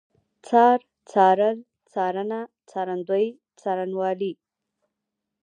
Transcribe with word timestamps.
څار، 0.47 0.79
څارل، 1.11 1.57
څارنه، 1.91 2.39
څارندوی، 2.69 3.25
څارنوالي 3.61 4.33